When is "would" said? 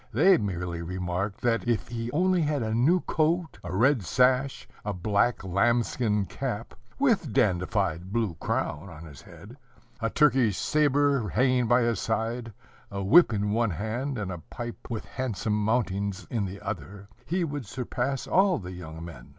17.43-17.67